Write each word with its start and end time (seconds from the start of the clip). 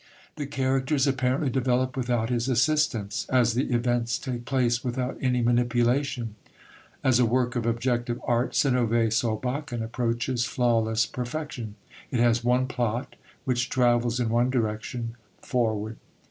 The 0.35 0.47
characters 0.47 1.05
apparently 1.05 1.51
develop 1.51 1.95
without 1.95 2.31
his 2.31 2.49
assistance, 2.49 3.27
as 3.29 3.53
the 3.53 3.71
events 3.71 4.17
take 4.17 4.45
place 4.45 4.83
without 4.83 5.15
any 5.21 5.43
manipulation. 5.43 6.33
As 7.03 7.19
a 7.19 7.25
work 7.27 7.55
of 7.55 7.67
objective 7.67 8.19
art, 8.23 8.53
Synnövé 8.53 9.13
Solbakken 9.13 9.83
approaches 9.83 10.43
flawless 10.43 11.05
perfection. 11.05 11.75
It 12.09 12.19
has 12.19 12.43
one 12.43 12.65
plot, 12.65 13.15
which 13.45 13.69
travels 13.69 14.19
in 14.19 14.29
one 14.29 14.49
direction 14.49 15.17
forward. 15.39 15.97